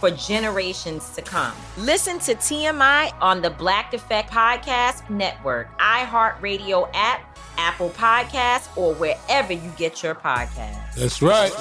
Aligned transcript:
for 0.00 0.10
generations 0.10 1.10
to 1.10 1.22
come. 1.22 1.52
Listen 1.76 2.18
to 2.20 2.34
TMI 2.34 3.12
on 3.20 3.42
the 3.42 3.50
Black 3.50 3.92
Effect 3.94 4.30
Podcast 4.30 5.08
Network, 5.10 5.78
iHeartRadio 5.78 6.88
app, 6.94 7.38
Apple 7.58 7.90
Podcasts, 7.90 8.74
or 8.76 8.94
wherever 8.94 9.52
you 9.52 9.70
get 9.76 10.02
your 10.02 10.14
podcasts. 10.14 10.94
That's 10.96 11.20
right. 11.20 11.52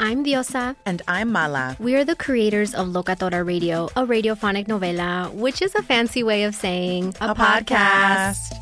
I'm 0.00 0.24
Diosa. 0.24 0.74
And 0.84 1.00
I'm 1.06 1.30
Mala. 1.30 1.76
We 1.78 1.94
are 1.94 2.04
the 2.04 2.16
creators 2.16 2.74
of 2.74 2.88
Locatora 2.88 3.46
Radio, 3.46 3.86
a 3.94 4.04
radiophonic 4.04 4.66
novela, 4.66 5.32
which 5.32 5.62
is 5.62 5.76
a 5.76 5.82
fancy 5.82 6.24
way 6.24 6.42
of 6.42 6.56
saying 6.56 7.14
a, 7.20 7.30
a 7.30 7.34
podcast. 7.36 8.34
podcast. 8.34 8.61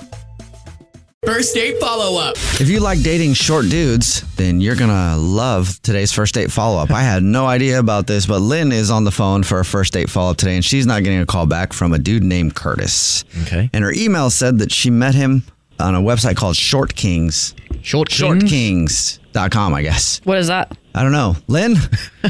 First 1.23 1.53
date 1.53 1.79
follow 1.79 2.19
up. 2.19 2.35
If 2.59 2.67
you 2.67 2.79
like 2.79 3.03
dating 3.03 3.33
short 3.33 3.69
dudes, 3.69 4.21
then 4.37 4.59
you're 4.59 4.75
going 4.75 4.89
to 4.89 5.17
love 5.17 5.79
today's 5.83 6.11
first 6.11 6.33
date 6.33 6.51
follow 6.51 6.81
up. 6.81 6.89
I 6.89 7.03
had 7.03 7.21
no 7.21 7.45
idea 7.45 7.77
about 7.77 8.07
this, 8.07 8.25
but 8.25 8.39
Lynn 8.39 8.71
is 8.71 8.89
on 8.89 9.03
the 9.03 9.11
phone 9.11 9.43
for 9.43 9.59
a 9.59 9.65
first 9.65 9.93
date 9.93 10.09
follow 10.09 10.31
up 10.31 10.37
today, 10.37 10.55
and 10.55 10.65
she's 10.65 10.87
not 10.87 11.03
getting 11.03 11.19
a 11.19 11.27
call 11.27 11.45
back 11.45 11.73
from 11.73 11.93
a 11.93 11.99
dude 11.99 12.23
named 12.23 12.55
Curtis. 12.55 13.23
Okay. 13.43 13.69
And 13.71 13.83
her 13.83 13.93
email 13.93 14.31
said 14.31 14.57
that 14.59 14.71
she 14.71 14.89
met 14.89 15.13
him 15.13 15.43
on 15.79 15.93
a 15.93 16.01
website 16.01 16.37
called 16.37 16.55
Short 16.55 16.95
Kings. 16.95 17.53
Short 17.83 18.09
Kings? 18.09 19.19
ShortKings.com, 19.19 19.75
I 19.75 19.83
guess. 19.83 20.21
What 20.23 20.39
is 20.39 20.47
that? 20.47 20.75
I 20.95 21.03
don't 21.03 21.11
know. 21.11 21.35
Lynn? 21.47 21.75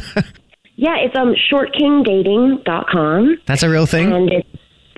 yeah, 0.75 0.97
it's 0.97 1.15
um 1.15 1.33
shortkingdating.com. 1.49 3.37
That's 3.45 3.63
a 3.63 3.69
real 3.69 3.85
thing? 3.85 4.11
And 4.11 4.33
it's 4.33 4.49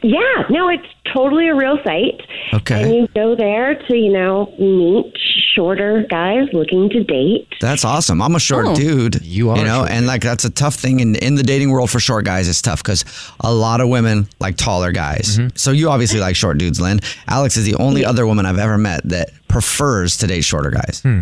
yeah, 0.03 0.43
no, 0.49 0.69
it's 0.69 0.85
totally 1.13 1.47
a 1.47 1.55
real 1.55 1.77
site. 1.83 2.21
Okay. 2.53 2.83
And 2.83 2.93
you 2.93 3.07
go 3.15 3.35
there 3.35 3.75
to, 3.75 3.95
you 3.97 4.11
know, 4.11 4.53
meet 4.59 5.13
shorter 5.55 6.05
guys 6.09 6.47
looking 6.51 6.89
to 6.89 7.03
date. 7.03 7.47
That's 7.61 7.85
awesome. 7.85 8.21
I'm 8.21 8.35
a 8.35 8.39
short 8.39 8.65
Oh. 8.67 8.75
dude. 8.75 9.21
You 9.23 9.51
are 9.51 9.57
You 9.57 9.63
know, 9.63 9.85
and 9.85 10.07
like 10.07 10.21
that's 10.21 10.45
a 10.45 10.49
tough 10.49 10.75
thing 10.75 10.99
in, 10.99 11.15
in 11.15 11.35
the 11.35 11.43
dating 11.43 11.69
world 11.71 11.89
for 11.91 11.99
short 11.99 12.25
guys. 12.25 12.47
It's 12.47 12.61
tough 12.61 12.81
because 12.83 13.05
a 13.39 13.53
lot 13.53 13.79
of 13.81 13.87
women 13.89 14.27
like 14.39 14.57
taller 14.57 14.91
guys. 14.91 15.37
Mm-hmm. 15.37 15.49
So 15.55 15.71
you 15.71 15.89
obviously 15.89 16.19
like 16.19 16.35
short 16.35 16.57
dudes, 16.57 16.81
Lynn. 16.81 16.99
Alex 17.27 17.55
is 17.57 17.65
the 17.65 17.75
only 17.75 18.03
other 18.03 18.25
woman 18.25 18.45
I've 18.45 18.57
ever 18.59 18.77
met 18.77 19.01
that 19.09 19.29
prefers 19.47 20.17
to 20.17 20.27
date 20.27 20.41
shorter 20.43 20.71
guys. 20.71 21.01
Hmm. 21.03 21.21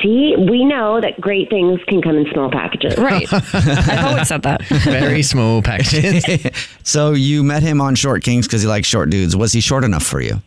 See, 0.00 0.34
we 0.36 0.64
know 0.64 1.00
that 1.00 1.20
great 1.20 1.50
things 1.50 1.80
can 1.88 2.02
come 2.02 2.16
in 2.16 2.26
small 2.32 2.50
packages. 2.50 2.96
Right. 2.96 3.26
I've 3.32 4.04
always 4.04 4.28
said 4.28 4.42
that. 4.42 4.62
Very 4.64 5.22
small 5.22 5.62
packages. 5.62 6.24
so 6.82 7.12
you 7.12 7.42
met 7.42 7.62
him 7.62 7.80
on 7.80 7.94
Short 7.94 8.22
Kings 8.22 8.46
because 8.46 8.62
he 8.62 8.68
likes 8.68 8.86
short 8.86 9.10
dudes. 9.10 9.36
Was 9.36 9.52
he 9.52 9.60
short 9.60 9.84
enough 9.84 10.04
for 10.04 10.20
you? 10.20 10.40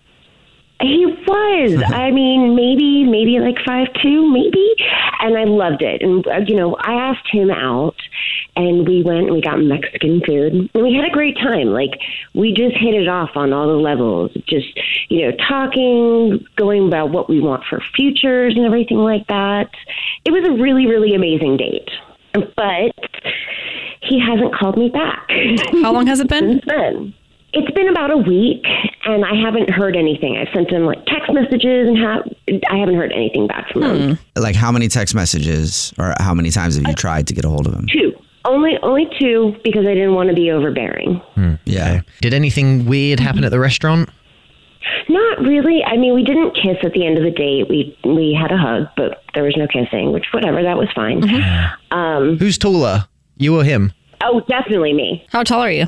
He 0.81 1.06
was. 1.06 1.84
I 1.88 2.12
mean, 2.12 2.56
maybe, 2.56 3.03
maybe 3.03 3.40
like 3.40 3.57
five 3.66 3.88
two, 4.01 4.31
maybe. 4.31 4.75
And 5.22 5.38
I 5.38 5.44
loved 5.45 5.81
it. 5.81 6.01
And 6.01 6.25
uh, 6.28 6.38
you 6.45 6.56
know, 6.56 6.75
I 6.75 6.94
asked 6.94 7.28
him 7.31 7.50
out, 7.50 7.95
and 8.55 8.88
we 8.88 9.03
went 9.03 9.25
and 9.25 9.33
we 9.33 9.41
got 9.41 9.59
Mexican 9.59 10.21
food, 10.25 10.53
and 10.53 10.69
we 10.83 10.93
had 10.93 11.05
a 11.05 11.11
great 11.11 11.35
time. 11.38 11.67
Like 11.67 11.91
we 12.33 12.53
just 12.53 12.75
hit 12.77 12.93
it 12.93 13.07
off 13.07 13.31
on 13.35 13.53
all 13.53 13.67
the 13.67 13.73
levels. 13.73 14.31
Just 14.47 14.67
you 15.09 15.25
know, 15.29 15.38
talking, 15.47 16.45
going 16.55 16.88
about 16.88 17.11
what 17.11 17.29
we 17.29 17.39
want 17.39 17.63
for 17.69 17.81
futures 17.95 18.55
and 18.55 18.65
everything 18.65 18.97
like 18.97 19.27
that. 19.27 19.69
It 20.25 20.31
was 20.31 20.47
a 20.47 20.51
really, 20.61 20.85
really 20.88 21.13
amazing 21.13 21.57
date. 21.57 21.89
But 22.33 22.94
he 24.01 24.19
hasn't 24.19 24.53
called 24.53 24.77
me 24.77 24.89
back. 24.89 25.29
How 25.81 25.91
long 25.94 26.07
has 26.07 26.19
it 26.19 26.27
been? 26.29 26.51
Since 26.51 26.63
then. 26.67 27.13
It's 27.57 27.71
been 27.73 27.88
about 27.88 28.11
a 28.11 28.17
week, 28.17 28.65
and 29.05 29.23
I 29.23 29.33
haven't 29.33 29.69
heard 29.69 29.95
anything. 29.95 30.35
I've 30.35 30.53
sent 30.53 30.69
him 30.69 30.83
like 30.85 31.05
text 31.05 31.31
messages, 31.31 31.88
and 31.88 31.97
ha- 31.97 32.23
I 32.69 32.77
haven't 32.77 32.95
heard 32.95 33.13
anything 33.13 33.47
back 33.47 33.69
from 33.71 33.83
him. 33.83 34.15
Hmm. 34.17 34.41
Like 34.41 34.55
how 34.55 34.73
many 34.73 34.89
text 34.89 35.15
messages 35.15 35.94
or 35.97 36.13
how 36.19 36.33
many 36.33 36.49
times 36.51 36.75
have 36.75 36.83
you 36.83 36.91
uh, 36.91 36.95
tried 36.95 37.27
to 37.27 37.33
get 37.33 37.45
a 37.45 37.49
hold 37.49 37.65
of 37.65 37.73
him? 37.73 37.88
Two, 37.88 38.11
only 38.47 38.73
only 38.83 39.07
two, 39.19 39.56
because 39.63 39.85
I 39.85 39.94
didn't 39.94 40.13
want 40.16 40.29
to 40.29 40.35
be 40.35 40.51
overbearing. 40.51 41.22
Yeah. 41.66 42.01
Did 42.22 42.33
anything 42.33 42.85
weird 42.85 43.19
happen 43.19 43.44
at 43.44 43.51
the 43.51 43.59
restaurant? 43.59 44.09
Not 45.09 45.39
really. 45.39 45.83
I 45.83 45.97
mean, 45.97 46.13
we 46.13 46.23
didn't 46.23 46.51
kiss 46.56 46.78
at 46.83 46.94
the 46.94 47.06
end 47.06 47.17
of 47.17 47.23
the 47.23 47.31
date. 47.31 47.67
We 47.69 47.97
we 48.06 48.38
had 48.39 48.51
a 48.51 48.57
hug, 48.57 48.88
but 48.95 49.23
there 49.33 49.44
was 49.44 49.56
no 49.57 49.67
kissing. 49.67 50.11
Which, 50.11 50.25
whatever, 50.31 50.61
that 50.63 50.78
was 50.78 50.88
fine. 50.95 51.23
Um, 51.91 52.38
Who's 52.38 52.57
taller? 52.57 53.06
You 53.38 53.59
or 53.59 53.63
him? 53.63 53.91
oh, 54.23 54.41
definitely 54.47 54.94
me. 54.94 55.25
How 55.31 55.44
tall 55.44 55.59
are 55.62 55.72
you? 55.72 55.85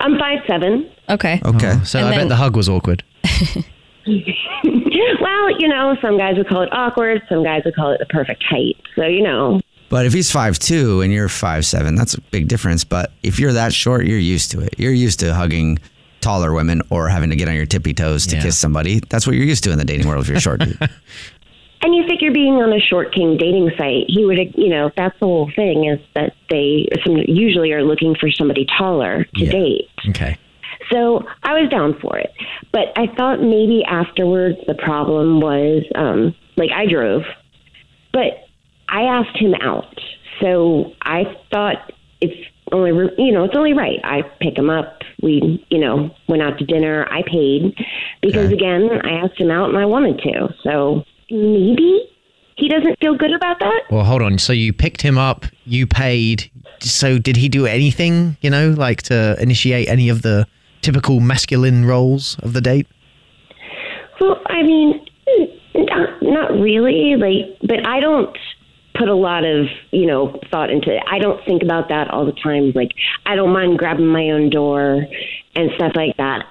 I'm 0.00 0.18
five 0.18 0.40
seven. 0.48 0.90
Okay. 1.08 1.40
Okay. 1.44 1.78
So 1.84 1.98
And 1.98 2.08
I 2.08 2.10
then- 2.10 2.18
bet 2.20 2.28
the 2.28 2.36
hug 2.36 2.56
was 2.56 2.68
awkward. 2.68 3.02
well, 4.06 5.50
you 5.58 5.68
know, 5.68 5.96
some 6.02 6.16
guys 6.18 6.36
would 6.36 6.48
call 6.48 6.62
it 6.62 6.68
awkward. 6.72 7.22
Some 7.28 7.42
guys 7.44 7.62
would 7.64 7.74
call 7.74 7.92
it 7.92 7.98
the 7.98 8.06
perfect 8.06 8.42
height. 8.48 8.76
So 8.96 9.04
you 9.06 9.22
know, 9.22 9.60
But 9.90 10.06
if 10.06 10.12
he's 10.14 10.30
five 10.30 10.58
two 10.58 11.02
and 11.02 11.12
you're 11.12 11.28
five 11.28 11.66
seven, 11.66 11.94
that's 11.96 12.14
a 12.14 12.20
big 12.22 12.48
difference. 12.48 12.84
But 12.84 13.12
if 13.22 13.38
you're 13.38 13.52
that 13.52 13.74
short, 13.74 14.06
you're 14.06 14.18
used 14.18 14.50
to 14.52 14.60
it. 14.60 14.74
You're 14.78 14.92
used 14.94 15.20
to 15.20 15.34
hugging 15.34 15.78
taller 16.22 16.52
women 16.52 16.80
or 16.90 17.08
having 17.08 17.28
to 17.30 17.36
get 17.36 17.48
on 17.48 17.54
your 17.54 17.66
tippy 17.66 17.92
toes 17.92 18.26
to 18.28 18.36
Yeah. 18.36 18.42
kiss 18.42 18.58
somebody. 18.58 19.00
That's 19.08 19.26
what 19.26 19.36
you're 19.36 19.44
used 19.46 19.64
to 19.64 19.72
in 19.72 19.78
the 19.78 19.84
dating 19.84 20.06
world 20.08 20.22
if 20.24 20.28
you're 20.30 20.40
short. 20.40 20.60
dude. 20.60 20.78
And 21.82 21.94
you 21.94 22.04
figure 22.06 22.30
being 22.30 22.56
on 22.56 22.74
a 22.74 22.78
short 22.78 23.14
king 23.14 23.38
dating 23.38 23.70
site, 23.78 24.04
he 24.06 24.26
would, 24.26 24.36
you 24.54 24.68
know, 24.68 24.90
that's 24.98 25.18
the 25.18 25.24
whole 25.24 25.50
thing 25.56 25.86
is 25.86 25.98
that 26.14 26.34
they 26.50 26.86
some, 27.02 27.16
usually 27.26 27.72
are 27.72 27.82
looking 27.82 28.14
for 28.14 28.30
somebody 28.30 28.66
taller 28.76 29.24
to 29.24 29.44
Yeah. 29.46 29.50
date. 29.50 29.88
Okay. 30.10 30.36
So 30.92 31.24
I 31.42 31.58
was 31.58 31.70
down 31.70 31.98
for 31.98 32.18
it. 32.18 32.34
But 32.70 32.92
I 32.96 33.06
thought 33.16 33.40
maybe 33.40 33.82
afterwards 33.88 34.58
the 34.66 34.74
problem 34.74 35.40
was 35.40 35.84
um, 35.94 36.34
like 36.58 36.68
I 36.70 36.84
drove, 36.84 37.22
but 38.12 38.46
I 38.90 39.02
asked 39.02 39.36
him 39.36 39.54
out. 39.62 39.98
So 40.40 40.92
I 41.02 41.24
thought 41.50 41.92
it's 42.20 42.34
only, 42.72 42.90
you 43.18 43.32
know, 43.32 43.44
it's 43.44 43.56
only 43.56 43.72
right. 43.72 43.98
I 44.04 44.22
pick 44.40 44.56
him 44.56 44.70
up. 44.70 45.02
We, 45.22 45.64
you 45.70 45.78
know, 45.78 46.10
went 46.28 46.42
out 46.42 46.58
to 46.58 46.64
dinner. 46.64 47.06
I 47.10 47.22
paid 47.22 47.74
because, 48.22 48.46
Okay. 48.46 48.54
again, 48.54 48.88
I 49.04 49.10
asked 49.24 49.38
him 49.40 49.50
out 49.50 49.68
and 49.68 49.78
I 49.78 49.84
wanted 49.86 50.18
to. 50.20 50.54
So 50.62 51.04
maybe 51.30 52.08
he 52.56 52.68
doesn't 52.68 52.98
feel 53.00 53.16
good 53.16 53.32
about 53.32 53.58
that? 53.60 53.82
Well, 53.90 54.04
hold 54.04 54.22
on. 54.22 54.38
So 54.38 54.52
you 54.52 54.72
picked 54.72 55.02
him 55.02 55.16
up, 55.18 55.46
you 55.64 55.86
paid. 55.86 56.50
So 56.80 57.18
did 57.18 57.36
he 57.36 57.48
do 57.48 57.66
anything, 57.66 58.36
you 58.40 58.50
know, 58.50 58.70
like 58.70 59.02
to 59.04 59.36
initiate 59.40 59.88
any 59.88 60.08
of 60.08 60.22
the 60.22 60.46
typical 60.82 61.20
masculine 61.20 61.84
roles 61.86 62.38
of 62.40 62.52
the 62.52 62.60
date? 62.60 62.86
Well, 64.20 64.40
I 64.46 64.62
mean, 64.62 65.00
not, 65.74 66.22
not 66.22 66.52
really. 66.52 67.16
Like, 67.16 67.58
but 67.66 67.86
I 67.86 68.00
don't 68.00 68.36
put 69.00 69.08
a 69.08 69.14
lot 69.14 69.44
of 69.44 69.66
you 69.90 70.06
know 70.06 70.38
thought 70.50 70.70
into 70.70 70.94
it. 70.94 71.02
I 71.10 71.18
don't 71.18 71.42
think 71.44 71.62
about 71.62 71.88
that 71.88 72.10
all 72.10 72.26
the 72.26 72.36
time. 72.44 72.72
Like, 72.74 72.90
I 73.26 73.34
don't 73.34 73.52
mind 73.52 73.78
grabbing 73.78 74.06
my 74.06 74.30
own 74.30 74.50
door 74.50 75.06
and 75.56 75.70
stuff 75.74 75.92
like 75.96 76.16
that. 76.18 76.44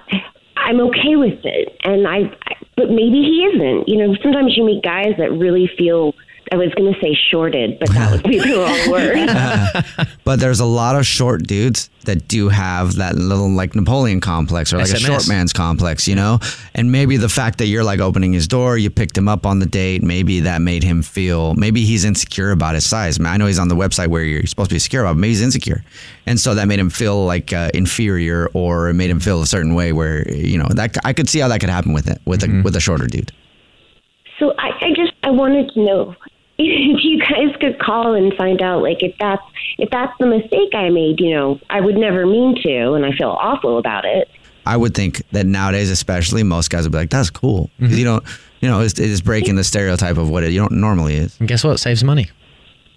I'm 0.56 0.80
okay 0.80 1.14
with 1.16 1.38
it, 1.44 1.78
and 1.84 2.06
I. 2.06 2.18
I 2.44 2.56
but 2.76 2.88
maybe 2.88 3.20
he 3.20 3.46
isn't. 3.52 3.88
You 3.88 3.98
know, 3.98 4.16
sometimes 4.22 4.56
you 4.56 4.64
meet 4.64 4.82
guys 4.82 5.12
that 5.18 5.32
really 5.32 5.70
feel. 5.78 6.14
I 6.52 6.56
was 6.56 6.74
going 6.74 6.92
to 6.92 7.00
say 7.00 7.16
shorted, 7.30 7.78
but 7.78 7.90
that 7.90 8.10
would 8.10 8.22
be 8.24 8.38
the 8.38 8.56
wrong 8.58 8.90
word. 9.96 10.08
but 10.24 10.40
there's 10.40 10.58
a 10.58 10.64
lot 10.64 10.96
of 10.96 11.06
short 11.06 11.44
dudes 11.44 11.88
that 12.06 12.26
do 12.26 12.48
have 12.48 12.96
that 12.96 13.14
little 13.14 13.48
like 13.48 13.74
Napoleon 13.76 14.20
complex 14.20 14.72
or 14.72 14.78
like 14.78 14.90
a 14.90 14.98
short 14.98 15.28
man's 15.28 15.52
complex, 15.52 16.08
you 16.08 16.16
know? 16.16 16.40
And 16.74 16.90
maybe 16.90 17.18
the 17.18 17.28
fact 17.28 17.58
that 17.58 17.66
you're 17.66 17.84
like 17.84 18.00
opening 18.00 18.32
his 18.32 18.48
door, 18.48 18.76
you 18.76 18.90
picked 18.90 19.16
him 19.16 19.28
up 19.28 19.46
on 19.46 19.60
the 19.60 19.66
date, 19.66 20.02
maybe 20.02 20.40
that 20.40 20.60
made 20.60 20.82
him 20.82 21.02
feel, 21.02 21.54
maybe 21.54 21.84
he's 21.84 22.04
insecure 22.04 22.50
about 22.50 22.74
his 22.74 22.84
size. 22.84 23.20
I, 23.20 23.22
mean, 23.22 23.32
I 23.32 23.36
know 23.36 23.46
he's 23.46 23.58
on 23.58 23.68
the 23.68 23.76
website 23.76 24.08
where 24.08 24.24
you're 24.24 24.46
supposed 24.46 24.70
to 24.70 24.74
be 24.74 24.80
secure 24.80 25.02
about, 25.02 25.14
but 25.14 25.20
maybe 25.20 25.30
he's 25.30 25.42
insecure. 25.42 25.84
And 26.26 26.40
so 26.40 26.54
that 26.54 26.66
made 26.66 26.80
him 26.80 26.90
feel 26.90 27.24
like 27.24 27.52
uh, 27.52 27.70
inferior 27.74 28.48
or 28.54 28.88
it 28.88 28.94
made 28.94 29.10
him 29.10 29.20
feel 29.20 29.42
a 29.42 29.46
certain 29.46 29.74
way 29.74 29.92
where, 29.92 30.28
you 30.32 30.58
know, 30.58 30.68
that 30.70 30.96
I 31.04 31.12
could 31.12 31.28
see 31.28 31.38
how 31.38 31.48
that 31.48 31.60
could 31.60 31.70
happen 31.70 31.92
with 31.92 32.08
it, 32.08 32.20
with 32.24 32.42
a, 32.42 32.62
with 32.62 32.74
a 32.74 32.80
shorter 32.80 33.06
dude. 33.06 33.30
So 34.38 34.54
I, 34.58 34.69
I 35.30 35.32
wanted 35.32 35.70
to 35.74 35.80
know 35.80 36.14
if 36.58 37.04
you 37.04 37.18
guys 37.20 37.56
could 37.60 37.78
call 37.78 38.14
and 38.14 38.34
find 38.34 38.60
out 38.60 38.82
like 38.82 39.02
if 39.02 39.14
that's 39.18 39.42
if 39.78 39.88
that's 39.90 40.12
the 40.18 40.26
mistake 40.26 40.74
I 40.74 40.90
made, 40.90 41.20
you 41.20 41.30
know, 41.34 41.60
I 41.70 41.80
would 41.80 41.96
never 41.96 42.26
mean 42.26 42.56
to 42.62 42.92
and 42.92 43.06
I 43.06 43.12
feel 43.12 43.30
awful 43.40 43.78
about 43.78 44.04
it. 44.04 44.28
I 44.66 44.76
would 44.76 44.94
think 44.94 45.22
that 45.32 45.46
nowadays, 45.46 45.90
especially, 45.90 46.42
most 46.42 46.68
guys 46.70 46.84
would 46.84 46.92
be 46.92 46.98
like, 46.98 47.10
"That's 47.10 47.30
cool," 47.30 47.70
'Cause 47.80 47.96
you 47.98 48.04
don't, 48.04 48.22
you 48.60 48.68
know, 48.68 48.80
it's, 48.80 48.98
it's 49.00 49.22
breaking 49.22 49.54
the 49.56 49.64
stereotype 49.64 50.18
of 50.18 50.28
what 50.28 50.44
it 50.44 50.52
you 50.52 50.60
don't 50.60 50.72
normally 50.72 51.16
is. 51.16 51.34
And 51.40 51.48
guess 51.48 51.64
what? 51.64 51.80
Saves 51.80 52.04
money. 52.04 52.28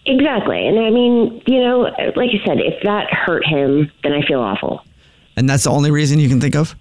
Exactly. 0.06 0.68
And 0.68 0.78
I 0.80 0.90
mean, 0.90 1.42
you 1.48 1.60
know, 1.62 1.80
like 2.18 2.32
I 2.32 2.46
said, 2.46 2.60
if 2.60 2.84
that 2.84 3.14
hurt 3.14 3.46
him, 3.46 3.90
then 4.04 4.12
I 4.12 4.22
feel 4.28 4.42
awful. 4.42 4.84
And 5.38 5.50
that's 5.50 5.64
the 5.64 5.70
only 5.72 5.90
reason 5.90 6.20
you 6.20 6.28
can 6.28 6.42
think 6.42 6.56
of. 6.56 6.76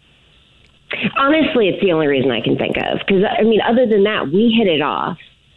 Honestly, 1.16 1.69
it's 1.69 1.81
the 1.82 1.93
only 1.93 2.08
reason 2.08 2.31
I 2.32 2.40
can 2.40 2.58
think 2.58 2.76
of 2.76 2.99
because 3.06 3.22
I 3.38 3.43
mean, 3.44 3.60
other 3.62 3.87
than 3.87 4.02
that, 4.04 4.31
we 4.32 4.50
hit 4.50 4.66
it 4.66 4.82
off. 4.82 5.16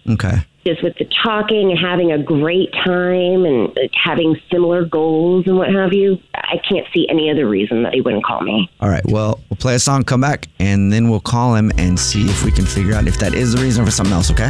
Okay. 0.09 0.37
Just 0.65 0.83
with 0.83 0.95
the 0.97 1.05
talking 1.23 1.69
and 1.69 1.79
having 1.79 2.11
a 2.11 2.21
great 2.21 2.71
time 2.73 3.45
and 3.45 3.69
uh, 3.77 3.81
having 4.03 4.35
similar 4.51 4.83
goals 4.85 5.45
and 5.45 5.57
what 5.57 5.71
have 5.71 5.93
you, 5.93 6.17
I 6.33 6.57
can't 6.67 6.87
see 6.93 7.07
any 7.09 7.29
other 7.29 7.47
reason 7.47 7.83
that 7.83 7.93
he 7.93 8.01
wouldn't 8.01 8.25
call 8.25 8.41
me. 8.41 8.69
All 8.79 8.89
right. 8.89 9.05
Well, 9.05 9.39
we'll 9.49 9.57
play 9.57 9.75
a 9.75 9.79
song, 9.79 10.03
come 10.03 10.21
back, 10.21 10.47
and 10.59 10.91
then 10.91 11.09
we'll 11.09 11.19
call 11.19 11.53
him 11.55 11.71
and 11.77 11.99
see 11.99 12.25
if 12.25 12.43
we 12.43 12.51
can 12.51 12.65
figure 12.65 12.95
out 12.95 13.07
if 13.07 13.19
that 13.19 13.35
is 13.35 13.53
the 13.53 13.61
reason 13.61 13.83
or 13.83 13.85
for 13.85 13.91
something 13.91 14.13
else. 14.13 14.31
Okay. 14.31 14.49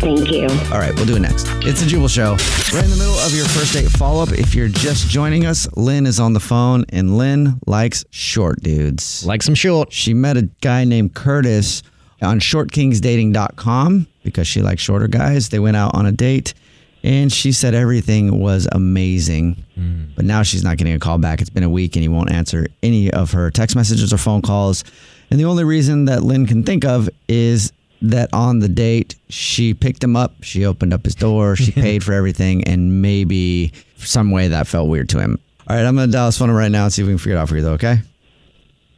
Thank 0.00 0.30
you. 0.30 0.48
All 0.72 0.78
right, 0.78 0.94
we'll 0.94 1.06
do 1.06 1.16
it 1.16 1.20
next. 1.20 1.46
It's 1.62 1.82
a 1.82 1.86
Jubal 1.86 2.08
Show. 2.08 2.32
Right 2.74 2.84
in 2.84 2.90
the 2.90 2.96
middle 2.96 3.18
of 3.18 3.34
your 3.34 3.46
first 3.46 3.74
date 3.74 3.86
follow 3.88 4.22
up. 4.22 4.32
If 4.32 4.54
you're 4.54 4.68
just 4.68 5.08
joining 5.08 5.44
us, 5.44 5.68
Lynn 5.76 6.06
is 6.06 6.18
on 6.18 6.32
the 6.32 6.40
phone, 6.40 6.84
and 6.88 7.18
Lynn 7.18 7.60
likes 7.66 8.04
short 8.10 8.62
dudes. 8.62 9.26
Like 9.26 9.42
some 9.42 9.54
short. 9.54 9.92
She 9.92 10.14
met 10.14 10.38
a 10.38 10.42
guy 10.62 10.84
named 10.84 11.14
Curtis 11.14 11.82
on 12.22 12.40
shortkingsdating.com 12.40 14.06
because 14.22 14.46
she 14.46 14.62
likes 14.62 14.82
shorter 14.82 15.08
guys. 15.08 15.48
They 15.48 15.58
went 15.58 15.76
out 15.76 15.94
on 15.94 16.06
a 16.06 16.12
date, 16.12 16.54
and 17.02 17.32
she 17.32 17.52
said 17.52 17.74
everything 17.74 18.38
was 18.40 18.68
amazing. 18.72 19.64
Mm. 19.78 20.14
But 20.14 20.24
now 20.24 20.42
she's 20.42 20.64
not 20.64 20.76
getting 20.76 20.94
a 20.94 20.98
call 20.98 21.18
back. 21.18 21.40
It's 21.40 21.50
been 21.50 21.62
a 21.62 21.70
week, 21.70 21.96
and 21.96 22.02
he 22.02 22.08
won't 22.08 22.30
answer 22.30 22.66
any 22.82 23.10
of 23.10 23.32
her 23.32 23.50
text 23.50 23.76
messages 23.76 24.12
or 24.12 24.18
phone 24.18 24.42
calls. 24.42 24.84
And 25.30 25.38
the 25.38 25.44
only 25.44 25.64
reason 25.64 26.06
that 26.06 26.22
Lynn 26.22 26.46
can 26.46 26.62
think 26.64 26.84
of 26.84 27.08
is 27.28 27.72
that 28.02 28.30
on 28.32 28.60
the 28.60 28.68
date, 28.68 29.16
she 29.28 29.74
picked 29.74 30.02
him 30.02 30.16
up, 30.16 30.34
she 30.42 30.64
opened 30.64 30.92
up 30.92 31.04
his 31.04 31.14
door, 31.14 31.56
she 31.56 31.72
paid 31.72 32.02
for 32.02 32.12
everything, 32.12 32.64
and 32.64 33.02
maybe 33.02 33.72
some 33.96 34.30
way 34.30 34.48
that 34.48 34.66
felt 34.66 34.88
weird 34.88 35.08
to 35.10 35.20
him. 35.20 35.38
All 35.68 35.76
right, 35.76 35.84
I'm 35.84 35.94
going 35.94 36.08
to 36.08 36.12
dial 36.12 36.26
his 36.26 36.38
phone 36.38 36.50
right 36.50 36.70
now 36.70 36.84
and 36.84 36.92
see 36.92 37.02
if 37.02 37.06
we 37.06 37.12
can 37.12 37.18
figure 37.18 37.36
it 37.36 37.38
out 37.38 37.48
for 37.48 37.56
you, 37.56 37.62
though, 37.62 37.74
okay? 37.74 38.00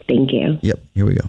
Thank 0.08 0.32
you. 0.32 0.58
Yep, 0.62 0.80
here 0.94 1.06
we 1.06 1.14
go. 1.14 1.28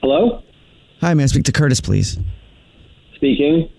Hello? 0.00 0.42
Hi, 1.06 1.14
may 1.14 1.22
I 1.22 1.26
speak 1.26 1.44
to 1.44 1.52
Curtis, 1.52 1.80
please? 1.80 2.18
Speaking. 3.14 3.70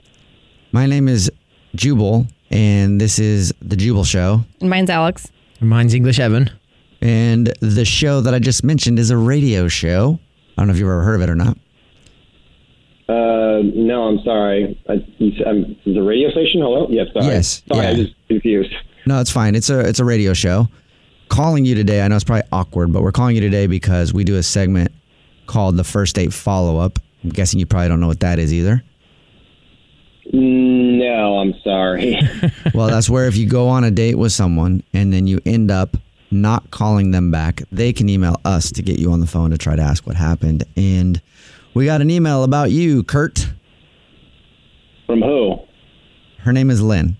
My 0.71 0.85
name 0.85 1.09
is 1.09 1.29
Jubal, 1.75 2.25
and 2.51 3.01
this 3.01 3.19
is 3.19 3.53
The 3.61 3.75
Jubal 3.75 4.05
Show. 4.05 4.45
And 4.61 4.69
mine's 4.69 4.89
Alex. 4.89 5.29
Mine's 5.59 5.93
English 5.93 6.19
Evan. 6.19 6.49
And 7.01 7.47
the 7.59 7.83
show 7.83 8.21
that 8.21 8.33
I 8.33 8.39
just 8.39 8.63
mentioned 8.63 8.97
is 8.97 9.09
a 9.09 9.17
radio 9.17 9.67
show. 9.67 10.21
I 10.57 10.61
don't 10.61 10.67
know 10.67 10.73
if 10.73 10.79
you've 10.79 10.87
ever 10.87 11.03
heard 11.03 11.15
of 11.15 11.21
it 11.23 11.29
or 11.29 11.35
not. 11.35 11.57
Uh, 13.09 13.59
no, 13.75 14.03
I'm 14.03 14.19
sorry. 14.23 14.81
I, 14.87 14.93
you 15.17 15.33
said- 15.37 15.47
um, 15.47 15.65
is 15.85 15.97
it 15.97 15.97
a 15.97 16.03
radio 16.03 16.29
station? 16.31 16.61
Hello? 16.61 16.87
Yeah, 16.89 17.03
sorry. 17.11 17.25
Yes, 17.25 17.61
Sorry, 17.67 17.83
yeah. 17.83 17.89
I 17.89 17.93
was 17.97 18.07
confused. 18.29 18.73
No, 19.05 19.19
it's 19.19 19.31
fine. 19.31 19.53
It's 19.53 19.69
a 19.69 19.81
it's 19.81 19.99
a 19.99 20.05
radio 20.05 20.33
show. 20.33 20.69
Calling 21.27 21.65
you 21.65 21.75
today, 21.75 22.01
I 22.03 22.07
know 22.07 22.15
it's 22.15 22.23
probably 22.23 22.47
awkward, 22.53 22.93
but 22.93 23.01
we're 23.01 23.11
calling 23.11 23.35
you 23.35 23.41
today 23.41 23.67
because 23.67 24.13
we 24.13 24.23
do 24.23 24.37
a 24.37 24.43
segment 24.43 24.93
called 25.45 25.75
the 25.75 25.83
first 25.83 26.15
date 26.15 26.31
follow 26.31 26.77
up. 26.77 26.99
I'm 27.23 27.29
guessing 27.29 27.59
you 27.59 27.65
probably 27.65 27.89
don't 27.89 27.99
know 27.99 28.07
what 28.07 28.19
that 28.21 28.39
is 28.39 28.53
either. 28.53 28.83
Mm, 30.33 30.99
no, 30.99 31.39
I'm 31.39 31.53
sorry. 31.63 32.17
well, 32.73 32.87
that's 32.87 33.09
where 33.09 33.27
if 33.27 33.37
you 33.37 33.47
go 33.47 33.67
on 33.67 33.83
a 33.83 33.91
date 33.91 34.15
with 34.15 34.31
someone 34.31 34.83
and 34.93 35.13
then 35.13 35.27
you 35.27 35.39
end 35.45 35.71
up 35.71 35.97
not 36.31 36.69
calling 36.71 37.11
them 37.11 37.31
back, 37.31 37.61
they 37.71 37.93
can 37.93 38.09
email 38.09 38.35
us 38.43 38.71
to 38.71 38.81
get 38.81 38.99
you 38.99 39.11
on 39.11 39.19
the 39.19 39.27
phone 39.27 39.51
to 39.51 39.57
try 39.57 39.75
to 39.75 39.81
ask 39.81 40.05
what 40.05 40.15
happened. 40.15 40.63
And 40.75 41.21
we 41.73 41.85
got 41.85 42.01
an 42.01 42.09
email 42.09 42.43
about 42.43 42.71
you, 42.71 43.03
Kurt. 43.03 43.49
From 45.05 45.21
who? 45.21 45.59
Her 46.39 46.51
name 46.51 46.69
is 46.69 46.81
Lynn. 46.81 47.17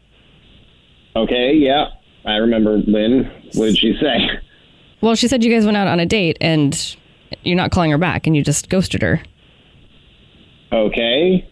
Okay, 1.16 1.54
yeah. 1.54 1.88
I 2.26 2.36
remember 2.36 2.78
Lynn. 2.80 3.32
What 3.54 3.68
did 3.68 3.78
she 3.78 3.98
say? 4.00 4.18
Well, 5.02 5.16
she 5.16 5.28
said 5.28 5.44
you 5.44 5.52
guys 5.52 5.66
went 5.66 5.78
out 5.78 5.88
on 5.88 6.00
a 6.00 6.06
date 6.06 6.38
and 6.42 6.96
you're 7.44 7.56
not 7.56 7.72
calling 7.72 7.92
her 7.92 7.98
back 7.98 8.28
and 8.28 8.36
you 8.36 8.44
just 8.44 8.70
ghosted 8.70 9.02
her. 9.02 9.22
Okay. 10.72 11.48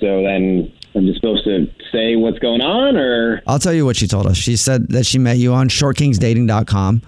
So 0.00 0.22
then 0.22 0.72
I'm 0.94 1.06
just 1.06 1.20
supposed 1.20 1.44
to 1.44 1.66
say 1.92 2.16
what's 2.16 2.38
going 2.38 2.60
on 2.60 2.96
or 2.96 3.42
I'll 3.46 3.58
tell 3.58 3.72
you 3.72 3.84
what 3.84 3.96
she 3.96 4.06
told 4.06 4.26
us. 4.26 4.36
She 4.36 4.56
said 4.56 4.88
that 4.88 5.06
she 5.06 5.18
met 5.18 5.38
you 5.38 5.52
on 5.52 5.68
shortkingsdating.com 5.68 7.02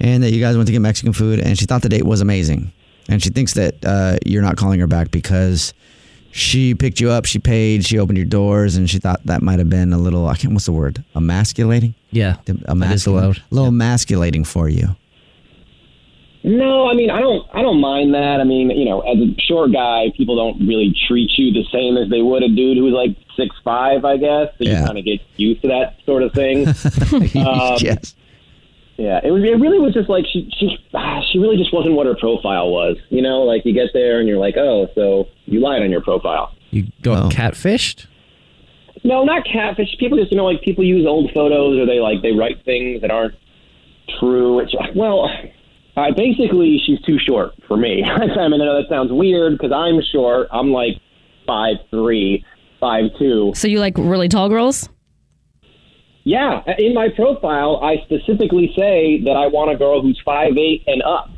and 0.00 0.22
that 0.22 0.32
you 0.32 0.40
guys 0.40 0.56
went 0.56 0.66
to 0.66 0.72
get 0.72 0.80
Mexican 0.80 1.12
food 1.12 1.40
and 1.40 1.58
she 1.58 1.64
thought 1.66 1.82
the 1.82 1.88
date 1.88 2.04
was 2.04 2.20
amazing. 2.20 2.72
And 3.08 3.22
she 3.22 3.30
thinks 3.30 3.54
that 3.54 3.84
uh, 3.84 4.16
you're 4.24 4.42
not 4.42 4.56
calling 4.56 4.78
her 4.80 4.86
back 4.86 5.10
because 5.10 5.74
she 6.30 6.74
picked 6.74 7.00
you 7.00 7.10
up, 7.10 7.24
she 7.26 7.38
paid, 7.38 7.84
she 7.84 7.98
opened 7.98 8.16
your 8.16 8.26
doors, 8.26 8.76
and 8.76 8.88
she 8.88 8.98
thought 8.98 9.20
that 9.26 9.42
might 9.42 9.58
have 9.58 9.68
been 9.68 9.92
a 9.92 9.98
little, 9.98 10.26
I 10.28 10.36
can't, 10.36 10.54
what's 10.54 10.66
the 10.66 10.72
word? 10.72 11.04
Emasculating? 11.14 11.94
Yeah. 12.10 12.36
Emasculating. 12.46 12.92
is 12.92 13.04
the 13.04 13.12
word. 13.12 13.38
A 13.38 13.54
little 13.54 13.68
emasculating 13.68 14.44
for 14.44 14.68
you. 14.68 14.96
No, 16.44 16.88
I 16.90 16.94
mean 16.94 17.10
I 17.10 17.20
don't 17.20 17.46
I 17.52 17.62
don't 17.62 17.80
mind 17.80 18.14
that. 18.14 18.38
I 18.40 18.44
mean, 18.44 18.70
you 18.70 18.84
know, 18.84 19.00
as 19.00 19.16
a 19.18 19.34
short 19.40 19.72
guy, 19.72 20.06
people 20.16 20.36
don't 20.36 20.66
really 20.66 20.94
treat 21.08 21.30
you 21.36 21.52
the 21.52 21.64
same 21.72 21.96
as 21.96 22.10
they 22.10 22.22
would 22.22 22.42
a 22.42 22.48
dude 22.48 22.78
who's 22.78 22.92
like 22.92 23.16
six 23.36 23.54
five, 23.64 24.04
I 24.04 24.16
guess. 24.16 24.48
So 24.58 24.64
you 24.64 24.74
kind 24.74 24.98
of 24.98 25.04
get 25.04 25.20
used 25.36 25.62
to 25.62 25.68
that 25.68 25.96
sort 26.04 26.22
of 26.22 26.32
thing. 26.32 26.66
Um, 27.42 27.76
yes. 27.80 28.14
Yeah, 28.98 29.20
it 29.24 29.30
was. 29.30 29.42
It 29.42 29.58
really 29.58 29.78
was 29.80 29.94
just 29.94 30.08
like 30.08 30.24
she 30.32 30.48
she 30.58 30.78
ah, 30.94 31.20
she 31.32 31.38
really 31.38 31.56
just 31.56 31.72
wasn't 31.72 31.94
what 31.94 32.06
her 32.06 32.14
profile 32.14 32.70
was. 32.70 32.96
You 33.08 33.22
know, 33.22 33.42
like 33.42 33.64
you 33.64 33.72
get 33.72 33.88
there 33.94 34.20
and 34.20 34.28
you're 34.28 34.38
like, 34.38 34.56
oh, 34.56 34.88
so 34.94 35.28
you 35.46 35.60
lied 35.60 35.82
on 35.82 35.90
your 35.90 36.02
profile. 36.02 36.54
You 36.70 36.86
got 37.02 37.32
catfished? 37.32 38.06
No, 39.04 39.24
not 39.24 39.44
catfish. 39.44 39.96
People 39.98 40.18
just 40.18 40.30
you 40.30 40.36
know 40.36 40.44
like 40.44 40.62
people 40.62 40.84
use 40.84 41.06
old 41.06 41.30
photos 41.32 41.78
or 41.78 41.86
they 41.86 42.00
like 42.00 42.22
they 42.22 42.32
write 42.32 42.64
things 42.64 43.00
that 43.00 43.10
aren't 43.10 43.34
true. 44.20 44.60
It's 44.60 44.74
well, 44.94 45.28
uh, 45.96 46.12
basically 46.16 46.80
she's 46.84 47.00
too 47.02 47.18
short 47.18 47.52
for 47.68 47.76
me. 47.76 48.02
I 48.06 48.18
mean, 48.48 48.60
I 48.60 48.64
know 48.64 48.80
that 48.80 48.88
sounds 48.88 49.12
weird 49.12 49.58
because 49.58 49.72
I'm 49.72 50.00
short. 50.12 50.48
I'm 50.50 50.72
like 50.72 50.94
five 51.46 51.76
three, 51.90 52.44
five 52.80 53.04
two. 53.18 53.52
So 53.54 53.68
you 53.68 53.80
like 53.80 53.98
really 53.98 54.28
tall 54.28 54.48
girls? 54.48 54.88
Yeah, 56.24 56.62
in 56.78 56.94
my 56.94 57.08
profile, 57.08 57.80
I 57.82 57.96
specifically 58.04 58.72
say 58.78 59.20
that 59.24 59.32
I 59.32 59.48
want 59.48 59.72
a 59.72 59.76
girl 59.76 60.00
who's 60.00 60.20
five 60.24 60.56
eight 60.56 60.84
and 60.86 61.02
up. 61.02 61.30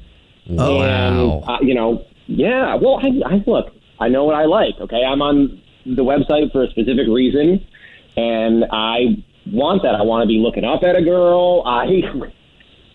Oh, 0.59 0.83
and, 0.83 1.17
wow. 1.19 1.43
uh, 1.47 1.59
you 1.63 1.75
know, 1.75 2.05
yeah. 2.27 2.75
Well, 2.75 3.01
I, 3.03 3.35
I 3.35 3.43
look. 3.47 3.73
I 3.99 4.09
know 4.09 4.25
what 4.25 4.35
I 4.35 4.45
like. 4.45 4.75
Okay, 4.81 5.03
I'm 5.03 5.23
on 5.23 5.63
the 5.87 6.03
website 6.03 6.53
for 6.53 6.65
a 6.65 6.71
specific 6.71 7.07
reason, 7.09 7.67
and 8.17 8.65
I 8.71 9.25
want 9.47 9.83
that. 9.83 9.95
I 9.95 10.03
want 10.03 10.23
to 10.23 10.29
be 10.29 10.39
looking 10.39 10.65
up 10.65 10.83
at 10.83 10.97
a 10.97 11.03
girl. 11.03 11.63
I 11.65 11.87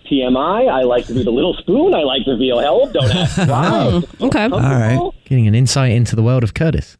TMI. 0.09 0.69
I 0.69 0.81
like 0.83 1.05
to 1.07 1.13
be 1.13 1.23
the 1.23 1.31
little 1.31 1.53
spoon. 1.55 1.93
I 1.93 2.03
like 2.03 2.25
to 2.25 2.37
feel 2.37 2.59
held. 2.59 2.93
Don't 2.93 3.11
ask 3.15 3.37
why. 3.49 4.01
okay. 4.27 4.43
All 4.43 4.59
right. 4.59 5.11
Getting 5.25 5.47
an 5.47 5.55
insight 5.55 5.91
into 5.91 6.15
the 6.15 6.23
world 6.23 6.43
of 6.43 6.53
Curtis. 6.53 6.97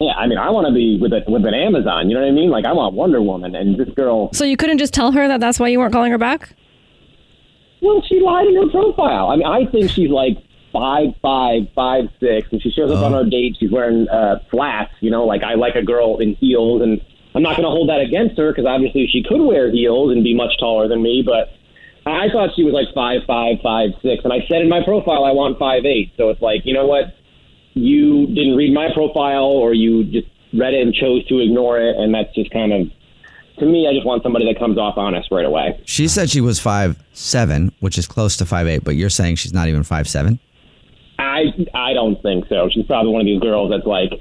Yeah, 0.00 0.12
I 0.12 0.26
mean, 0.26 0.38
I 0.38 0.48
want 0.48 0.66
to 0.66 0.72
be 0.72 0.98
with 1.00 1.12
a, 1.12 1.22
with 1.30 1.44
an 1.44 1.52
Amazon. 1.52 2.08
You 2.08 2.14
know 2.14 2.22
what 2.22 2.28
I 2.28 2.32
mean? 2.32 2.48
Like, 2.50 2.64
I 2.64 2.72
want 2.72 2.94
Wonder 2.94 3.20
Woman, 3.20 3.54
and 3.54 3.78
this 3.78 3.88
girl. 3.94 4.32
So 4.32 4.44
you 4.44 4.56
couldn't 4.56 4.78
just 4.78 4.94
tell 4.94 5.12
her 5.12 5.28
that 5.28 5.40
that's 5.40 5.60
why 5.60 5.68
you 5.68 5.78
weren't 5.78 5.92
calling 5.92 6.10
her 6.10 6.16
back? 6.18 6.54
Well, 7.82 8.02
she 8.08 8.20
lied 8.20 8.46
in 8.46 8.56
her 8.56 8.68
profile. 8.70 9.28
I 9.28 9.36
mean, 9.36 9.46
I 9.46 9.70
think 9.70 9.90
she's 9.90 10.10
like 10.10 10.38
five 10.72 11.08
five, 11.20 11.62
five 11.74 12.04
six, 12.18 12.48
and 12.50 12.62
she 12.62 12.70
shows 12.70 12.90
up 12.90 13.04
on 13.04 13.12
our 13.12 13.24
date. 13.24 13.56
She's 13.60 13.70
wearing 13.70 14.08
uh, 14.08 14.38
flats. 14.50 14.92
You 15.00 15.10
know, 15.10 15.24
like 15.26 15.42
I 15.42 15.54
like 15.54 15.74
a 15.74 15.82
girl 15.82 16.18
in 16.18 16.34
heels, 16.36 16.80
and 16.82 17.00
I'm 17.34 17.42
not 17.42 17.56
going 17.56 17.64
to 17.64 17.70
hold 17.70 17.88
that 17.90 18.00
against 18.00 18.38
her 18.38 18.52
because 18.52 18.66
obviously 18.66 19.06
she 19.06 19.22
could 19.22 19.40
wear 19.42 19.70
heels 19.70 20.12
and 20.12 20.24
be 20.24 20.34
much 20.34 20.52
taller 20.58 20.88
than 20.88 21.02
me. 21.02 21.22
But 21.24 21.48
I 22.06 22.28
thought 22.32 22.50
she 22.56 22.64
was 22.64 22.72
like 22.72 22.92
five 22.94 23.22
five, 23.26 23.58
five 23.62 23.90
six, 24.02 24.24
and 24.24 24.32
I 24.32 24.40
said 24.48 24.62
in 24.62 24.68
my 24.68 24.82
profile 24.82 25.24
I 25.24 25.32
want 25.32 25.58
five 25.58 25.84
eight. 25.84 26.12
So 26.16 26.30
it's 26.30 26.40
like, 26.40 26.62
you 26.64 26.72
know 26.74 26.86
what? 26.86 27.14
You 27.74 28.26
didn't 28.26 28.56
read 28.56 28.72
my 28.74 28.88
profile, 28.92 29.44
or 29.44 29.74
you 29.74 30.04
just 30.04 30.26
read 30.52 30.74
it 30.74 30.82
and 30.82 30.94
chose 30.94 31.26
to 31.28 31.38
ignore 31.38 31.78
it, 31.80 31.96
and 31.96 32.14
that's 32.14 32.34
just 32.34 32.50
kind 32.50 32.72
of. 32.72 32.88
To 33.58 33.66
me, 33.66 33.86
I 33.86 33.92
just 33.92 34.06
want 34.06 34.22
somebody 34.22 34.50
that 34.50 34.58
comes 34.58 34.78
off 34.78 34.96
honest 34.96 35.28
right 35.30 35.44
away. 35.44 35.78
She 35.84 36.08
said 36.08 36.30
she 36.30 36.40
was 36.40 36.58
five 36.58 36.96
seven, 37.12 37.72
which 37.80 37.98
is 37.98 38.06
close 38.06 38.36
to 38.38 38.46
five 38.46 38.66
eight, 38.66 38.82
but 38.84 38.96
you're 38.96 39.10
saying 39.10 39.36
she's 39.36 39.52
not 39.52 39.68
even 39.68 39.82
five 39.82 40.08
seven. 40.08 40.40
I 41.18 41.44
I 41.74 41.92
don't 41.92 42.20
think 42.22 42.46
so. 42.48 42.70
She's 42.72 42.86
probably 42.86 43.12
one 43.12 43.20
of 43.20 43.26
these 43.26 43.40
girls 43.40 43.70
that's 43.70 43.86
like 43.86 44.12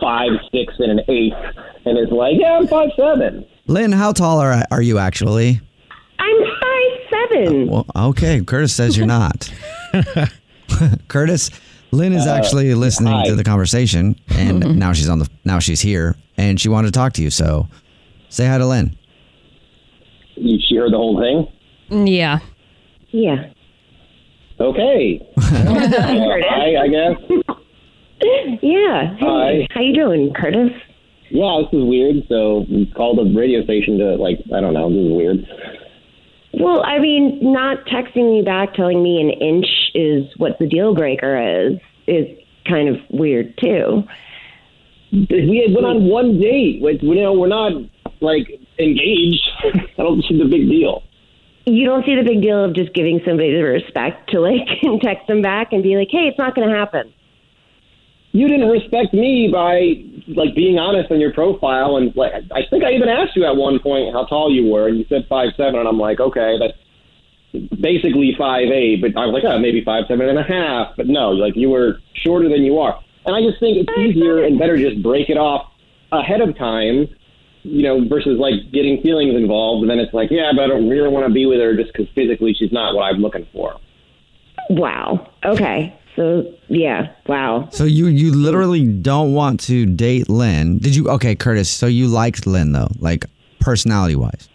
five 0.00 0.30
six 0.50 0.72
and 0.78 0.98
an 0.98 1.04
eighth, 1.08 1.36
and 1.84 1.98
is 1.98 2.10
like, 2.10 2.36
yeah, 2.38 2.56
I'm 2.56 2.66
five 2.66 2.90
seven. 2.96 3.44
Lynn, 3.66 3.92
how 3.92 4.12
tall 4.12 4.40
are 4.40 4.64
are 4.70 4.82
you 4.82 4.98
actually? 4.98 5.60
I'm 7.34 7.42
five 7.42 7.46
seven. 7.46 7.68
Well, 7.68 7.86
okay. 8.10 8.42
Curtis 8.44 8.74
says 8.74 8.96
you're 8.96 9.06
not. 9.06 9.52
Curtis, 11.08 11.50
Lynn 11.90 12.12
is 12.12 12.26
Uh, 12.26 12.34
actually 12.34 12.74
listening 12.74 13.12
hi. 13.12 13.24
to 13.26 13.34
the 13.36 13.44
conversation, 13.44 14.16
and 14.30 14.78
now 14.78 14.92
she's 14.92 15.08
on 15.08 15.18
the 15.18 15.28
now 15.44 15.58
she's 15.58 15.80
here, 15.80 16.16
and 16.36 16.60
she 16.60 16.68
wanted 16.68 16.88
to 16.88 16.92
talk 16.98 17.12
to 17.14 17.22
you. 17.22 17.30
So, 17.30 17.68
say 18.28 18.46
hi 18.46 18.58
to 18.58 18.66
Lynn. 18.66 18.96
You 20.36 20.58
she 20.68 20.76
heard 20.76 20.92
the 20.92 20.96
whole 20.96 21.20
thing. 21.20 22.06
Yeah. 22.08 22.40
Yeah. 23.10 23.50
Okay. 24.58 25.20
Hi, 25.38 26.76
I 26.76 26.88
guess. 26.88 27.16
Yeah. 28.62 29.16
Hey, 29.16 29.18
Hi. 29.20 29.68
how 29.70 29.80
you 29.80 29.92
doing, 29.94 30.32
Curtis? 30.32 30.70
Yeah, 31.30 31.60
this 31.62 31.78
is 31.78 31.84
weird. 31.84 32.16
So 32.28 32.64
we 32.70 32.86
called 32.96 33.18
a 33.18 33.24
radio 33.36 33.62
station 33.64 33.98
to 33.98 34.14
like 34.16 34.38
I 34.54 34.60
don't 34.60 34.74
know. 34.74 34.88
This 34.90 34.98
is 35.06 35.12
weird. 35.12 35.46
Well, 36.60 36.82
I 36.84 36.98
mean, 36.98 37.38
not 37.42 37.84
texting 37.86 38.30
me 38.30 38.42
back 38.42 38.74
telling 38.74 39.02
me 39.02 39.20
an 39.20 39.30
inch 39.30 39.66
is 39.94 40.24
what 40.36 40.58
the 40.58 40.66
deal 40.66 40.94
breaker 40.94 41.36
is 41.36 41.78
is 42.06 42.26
kind 42.68 42.88
of 42.88 42.96
weird 43.10 43.56
too. 43.58 44.02
We 45.12 45.64
had 45.64 45.74
went 45.74 45.86
on 45.86 46.08
one 46.08 46.40
date. 46.40 46.82
Like, 46.82 47.02
you 47.02 47.14
know, 47.14 47.32
we're 47.32 47.48
not 47.48 47.72
like 48.20 48.48
engaged. 48.78 49.48
I 49.64 50.02
don't 50.02 50.24
see 50.28 50.36
the 50.38 50.48
big 50.48 50.68
deal. 50.68 51.02
You 51.66 51.86
don't 51.86 52.04
see 52.04 52.14
the 52.14 52.24
big 52.24 52.42
deal 52.42 52.62
of 52.62 52.74
just 52.74 52.92
giving 52.92 53.20
somebody 53.24 53.52
the 53.52 53.62
respect 53.62 54.30
to 54.30 54.40
like 54.40 54.68
text 55.02 55.26
them 55.28 55.40
back 55.40 55.72
and 55.72 55.82
be 55.82 55.96
like, 55.96 56.08
"Hey, 56.10 56.28
it's 56.28 56.38
not 56.38 56.54
going 56.54 56.68
to 56.68 56.74
happen." 56.74 57.13
You 58.34 58.48
didn't 58.48 58.68
respect 58.68 59.14
me 59.14 59.46
by 59.46 60.02
like 60.26 60.56
being 60.56 60.76
honest 60.76 61.12
on 61.12 61.20
your 61.20 61.32
profile, 61.32 61.96
and 61.96 62.14
like 62.16 62.32
I 62.50 62.66
think 62.68 62.82
I 62.82 62.90
even 62.90 63.08
asked 63.08 63.36
you 63.36 63.44
at 63.46 63.54
one 63.54 63.78
point 63.78 64.12
how 64.12 64.24
tall 64.26 64.52
you 64.52 64.72
were, 64.72 64.88
and 64.88 64.98
you 64.98 65.06
said 65.08 65.24
five 65.28 65.50
seven, 65.56 65.78
and 65.78 65.86
I'm 65.86 66.00
like, 66.00 66.18
okay, 66.18 66.58
that's 66.58 66.76
basically 67.80 68.34
five 68.36 68.66
eight, 68.70 69.00
but 69.00 69.16
I 69.16 69.26
was 69.26 69.34
like, 69.34 69.44
oh, 69.44 69.60
maybe 69.60 69.84
five 69.84 70.06
seven 70.08 70.28
and 70.28 70.36
a 70.36 70.42
half, 70.42 70.96
but 70.96 71.06
no, 71.06 71.30
like 71.30 71.54
you 71.54 71.70
were 71.70 72.00
shorter 72.12 72.48
than 72.48 72.64
you 72.64 72.80
are, 72.80 72.98
and 73.24 73.36
I 73.36 73.40
just 73.40 73.60
think 73.60 73.78
it's 73.78 73.96
easier 73.96 74.42
and 74.42 74.58
better 74.58 74.76
just 74.76 75.00
break 75.00 75.30
it 75.30 75.38
off 75.38 75.70
ahead 76.10 76.40
of 76.40 76.58
time, 76.58 77.06
you 77.62 77.84
know, 77.84 78.04
versus 78.08 78.36
like 78.40 78.54
getting 78.72 79.00
feelings 79.00 79.36
involved, 79.36 79.82
and 79.82 79.90
then 79.90 80.00
it's 80.00 80.12
like, 80.12 80.32
yeah, 80.32 80.50
but 80.56 80.64
I 80.64 80.66
don't 80.66 80.88
really 80.88 81.08
want 81.08 81.24
to 81.28 81.32
be 81.32 81.46
with 81.46 81.60
her 81.60 81.76
just 81.76 81.92
because 81.92 82.08
physically 82.16 82.52
she's 82.52 82.72
not 82.72 82.96
what 82.96 83.02
I'm 83.02 83.22
looking 83.22 83.46
for. 83.52 83.78
Wow. 84.70 85.30
Okay. 85.44 85.94
So 86.16 86.54
yeah. 86.68 87.12
Wow. 87.26 87.68
So 87.72 87.84
you 87.84 88.06
you 88.06 88.32
literally 88.32 88.86
don't 88.86 89.34
want 89.34 89.60
to 89.60 89.86
date 89.86 90.28
Lynn? 90.28 90.78
Did 90.78 90.94
you? 90.94 91.08
Okay, 91.10 91.34
Curtis. 91.34 91.68
So 91.68 91.86
you 91.86 92.06
liked 92.06 92.46
Lynn 92.46 92.72
though, 92.72 92.88
like 93.00 93.24
personality 93.60 94.16
wise. 94.16 94.48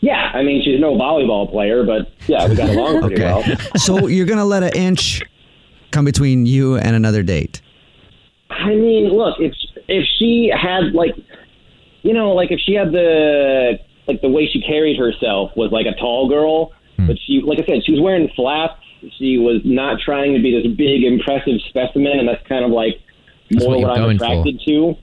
Yeah, 0.00 0.32
I 0.34 0.42
mean, 0.42 0.60
she's 0.64 0.80
no 0.80 0.94
volleyball 0.96 1.48
player, 1.48 1.84
but 1.84 2.10
yeah, 2.26 2.48
we 2.48 2.56
got 2.56 2.70
along 2.70 3.02
pretty 3.02 3.22
well. 3.22 3.44
so 3.76 4.08
you're 4.08 4.26
gonna 4.26 4.44
let 4.44 4.64
an 4.64 4.72
inch 4.74 5.22
come 5.92 6.04
between 6.04 6.46
you 6.46 6.76
and 6.76 6.96
another 6.96 7.22
date? 7.22 7.60
I 8.50 8.74
mean, 8.74 9.10
look, 9.10 9.36
if 9.38 9.54
if 9.88 10.04
she 10.18 10.50
had 10.52 10.92
like, 10.92 11.14
you 12.02 12.12
know, 12.12 12.32
like 12.32 12.50
if 12.50 12.58
she 12.60 12.74
had 12.74 12.90
the 12.92 13.78
like 14.08 14.20
the 14.20 14.28
way 14.28 14.48
she 14.52 14.60
carried 14.60 14.98
herself 14.98 15.52
was 15.56 15.70
like 15.70 15.86
a 15.86 15.94
tall 16.00 16.28
girl, 16.28 16.72
hmm. 16.96 17.06
but 17.06 17.16
she, 17.24 17.40
like 17.44 17.60
I 17.60 17.66
said, 17.66 17.84
she 17.84 17.92
was 17.92 18.00
wearing 18.00 18.28
flats. 18.34 18.74
She 19.18 19.38
was 19.38 19.60
not 19.64 19.98
trying 20.04 20.34
to 20.34 20.40
be 20.40 20.52
this 20.52 20.66
big, 20.76 21.04
impressive 21.04 21.60
specimen, 21.68 22.18
and 22.18 22.28
that's 22.28 22.46
kind 22.46 22.64
of 22.64 22.70
like 22.70 23.00
That's 23.50 23.64
more 23.64 23.76
what 23.76 23.82
what, 23.88 23.90
I'm 23.92 23.96
going 24.04 24.18
for. 24.18 24.24
attracted 24.24 24.60
to. 24.66 24.94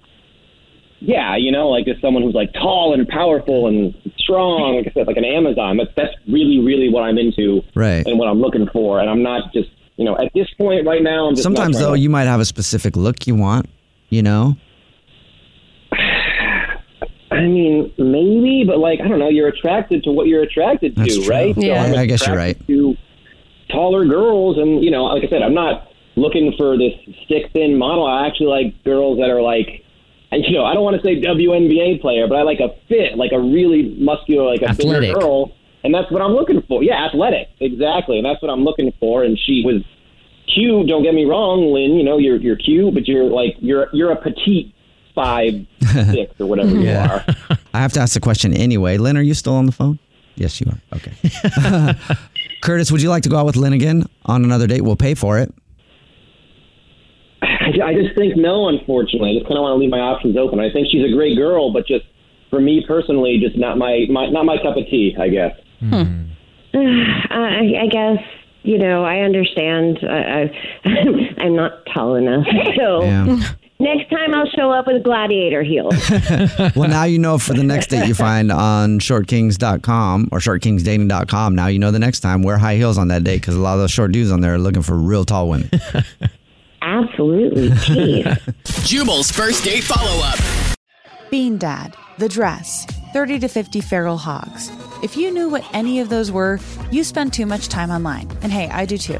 Yeah, 1.02 1.38
you 1.38 1.52
know, 1.52 1.70
like 1.70 1.86
just 1.86 2.02
someone 2.02 2.24
who's 2.24 2.34
like 2.36 2.52
tall 2.54 2.94
and 2.94 3.08
powerful 3.08 3.68
and 3.68 3.94
strong. 4.18 4.78
Like 4.78 4.88
I 4.88 4.92
said, 4.94 5.08
like 5.08 5.16
an 5.18 5.24
Amazon. 5.26 5.78
That's 5.78 5.92
that's 5.96 6.14
really, 6.28 6.60
really 6.60 6.90
what 6.90 7.04
I'm 7.04 7.18
into, 7.18 7.62
Right. 7.76 8.06
and 8.06 8.20
what 8.20 8.28
I'm 8.28 8.40
looking 8.42 8.68
for. 8.74 9.00
And 9.00 9.10
I'm 9.10 9.24
not 9.24 9.54
just, 9.54 9.70
you 9.96 10.04
know, 10.06 10.18
at 10.18 10.32
this 10.34 10.48
point 10.58 10.86
right 10.86 11.02
now, 11.02 11.28
I'm 11.28 11.36
just 11.36 11.44
Sometimes 11.44 11.80
though, 11.80 11.94
to- 11.94 12.00
you 12.00 12.10
might 12.10 12.26
have 12.26 12.40
a 12.42 12.46
specific 12.46 12.96
look 12.98 13.28
you 13.28 13.36
want. 13.36 13.68
You 14.10 14.24
know. 14.24 14.56
I 17.32 17.42
mean, 17.42 17.94
maybe, 17.98 18.64
but 18.68 18.80
like 18.80 19.00
I 19.02 19.08
don't 19.08 19.20
know. 19.20 19.30
You're 19.30 19.48
attracted 19.50 20.04
to 20.04 20.12
what 20.12 20.28
you're 20.28 20.42
attracted 20.44 20.96
to, 20.96 21.06
true. 21.06 21.28
right? 21.28 21.56
Yeah. 21.58 21.84
I'm 21.84 21.96
I 21.98 22.06
guess 22.08 22.26
you're 22.26 22.36
right. 22.36 22.58
To 22.68 22.96
taller 23.70 24.06
girls, 24.06 24.58
and 24.58 24.84
you 24.84 24.92
know, 24.92 25.06
like 25.06 25.24
I 25.24 25.30
said, 25.30 25.42
I'm 25.42 25.54
not 25.54 25.88
looking 26.16 26.54
for 26.58 26.78
this 26.78 26.94
stick 27.26 27.52
thin 27.54 27.78
model. 27.78 28.06
I 28.06 28.28
actually 28.28 28.48
like 28.48 28.84
girls 28.84 29.20
that 29.20 29.30
are 29.30 29.42
like, 29.42 29.86
and, 30.32 30.44
you 30.46 30.54
know, 30.54 30.66
I 30.66 30.74
don't 30.74 30.84
want 30.84 31.02
to 31.02 31.04
say 31.08 31.22
WNBA 31.22 32.02
player, 32.02 32.28
but 32.28 32.36
I 32.38 32.42
like 32.44 32.60
a 32.60 32.70
fit, 32.88 33.18
like 33.18 33.32
a 33.32 33.40
really 33.40 33.96
muscular, 33.98 34.46
like 34.46 34.62
a 34.62 34.70
Athletic. 34.70 35.02
bigger 35.02 35.20
girl, 35.20 35.52
and 35.84 35.94
that's 35.94 36.12
what 36.12 36.22
I'm 36.22 36.34
looking 36.34 36.62
for. 36.68 36.84
Yeah, 36.84 37.06
athletic, 37.06 37.48
exactly, 37.60 38.18
and 38.18 38.26
that's 38.26 38.42
what 38.42 38.52
I'm 38.52 38.64
looking 38.64 38.92
for. 39.00 39.24
And 39.24 39.38
she 39.40 39.64
was 39.66 39.84
cute. 40.54 40.88
Don't 40.88 41.04
get 41.04 41.14
me 41.14 41.26
wrong, 41.26 41.74
Lynn. 41.74 41.96
You 41.96 42.04
know, 42.04 42.18
you're 42.18 42.38
you're 42.38 42.58
cute, 42.58 42.94
but 42.94 43.08
you're 43.08 43.26
like 43.26 43.56
you're 43.60 43.88
you're 43.94 44.12
a 44.12 44.16
petite 44.22 44.74
five 45.16 45.66
six 46.12 46.40
or 46.40 46.46
whatever 46.48 46.76
you 46.76 46.92
are. 46.92 47.26
I 47.74 47.80
have 47.80 47.94
to 47.94 48.00
ask 48.00 48.14
the 48.14 48.20
question 48.20 48.54
anyway. 48.54 48.98
Lynn, 48.98 49.18
are 49.18 49.22
you 49.22 49.34
still 49.34 49.56
on 49.56 49.66
the 49.66 49.72
phone? 49.72 50.00
Yes, 50.40 50.62
you 50.62 50.68
are. 50.72 50.98
Okay. 50.98 51.96
Curtis, 52.62 52.92
would 52.92 53.02
you 53.02 53.10
like 53.10 53.24
to 53.24 53.30
go 53.30 53.38
out 53.38 53.46
with 53.46 53.58
Lynn 53.58 53.74
again 53.74 54.06
on 54.26 54.44
another 54.44 54.68
date? 54.68 54.82
We'll 54.82 54.96
pay 54.96 55.14
for 55.14 55.38
it. 55.38 55.54
I, 57.42 57.72
I 57.84 57.94
just 57.94 58.16
think 58.16 58.36
no, 58.38 58.68
unfortunately. 58.70 59.32
I 59.32 59.34
just 59.40 59.48
kind 59.48 59.58
of 59.58 59.64
want 59.64 59.74
to 59.74 59.80
leave 59.80 59.92
my 59.92 60.00
options 60.00 60.38
open. 60.38 60.60
I 60.60 60.72
think 60.72 60.88
she's 60.92 61.04
a 61.04 61.14
great 61.14 61.38
girl, 61.38 61.72
but 61.72 61.86
just 61.88 62.06
for 62.50 62.60
me 62.62 62.84
personally, 62.88 63.40
just 63.42 63.58
not 63.58 63.78
my, 63.78 64.06
my 64.10 64.30
not 64.30 64.46
my 64.46 64.58
cup 64.58 64.78
of 64.78 64.86
tea. 64.86 65.16
I 65.20 65.28
guess. 65.30 65.56
Hmm. 65.80 65.94
Hmm. 66.74 67.04
I, 67.32 67.84
I 67.84 67.88
guess 67.92 68.24
you 68.64 68.78
know 68.78 69.04
I 69.04 69.20
understand. 69.20 70.00
I, 70.04 70.52
I, 70.86 70.90
I'm 71.44 71.56
not 71.56 71.86
tall 71.94 72.16
enough, 72.16 72.46
so 72.78 73.04
Yeah. 73.04 73.40
Next 73.80 74.10
time 74.10 74.34
I'll 74.34 74.50
show 74.50 74.72
up 74.72 74.88
with 74.88 75.04
gladiator 75.04 75.64
heels. 75.64 75.96
well, 76.76 76.90
now 76.90 77.06
you 77.06 77.18
know 77.18 77.38
for 77.38 77.54
the 77.54 77.64
next 77.64 77.88
date 77.88 78.08
you 78.08 78.14
find 78.14 78.52
on 78.52 79.00
shortkings.com 79.00 80.30
or 80.32 80.40
shortkingsdating.com. 80.40 81.56
Now 81.56 81.68
you 81.68 81.80
know 81.80 81.92
the 81.92 82.00
next 82.00 82.20
time 82.20 82.44
wear 82.44 82.58
high 82.58 82.76
heels 82.76 82.98
on 82.98 83.08
that 83.08 83.24
date 83.24 83.42
because 83.42 83.56
a 83.56 83.60
lot 83.60 83.74
of 83.74 83.80
those 83.80 83.92
short 83.92 84.12
dudes 84.12 84.32
on 84.32 84.42
there 84.42 84.54
are 84.54 84.60
looking 84.60 84.82
for 84.82 84.96
real 84.96 85.26
tall 85.26 85.50
women. 85.50 85.70
Absolutely, 86.82 87.70
jeez. 87.70 88.86
Jubal's 88.88 89.32
first 89.32 89.64
date 89.64 89.84
follow 89.84 90.24
up. 90.24 90.40
Bean 91.30 91.58
Dad, 91.58 91.96
The 92.18 92.30
Dress, 92.30 92.86
30 93.14 93.40
to 93.40 93.48
50 93.48 93.82
Feral 93.82 94.18
Hogs. 94.18 94.72
If 95.04 95.16
you 95.16 95.32
knew 95.32 95.50
what 95.50 95.64
any 95.74 96.00
of 96.00 96.10
those 96.10 96.32
were, 96.32 96.60
you 96.92 97.04
spend 97.04 97.34
too 97.34 97.46
much 97.46 97.68
time 97.68 97.92
online. 97.92 98.30
And 98.42 98.52
hey, 98.52 98.68
I 98.70 98.86
do 98.86 98.98
too. 98.98 99.20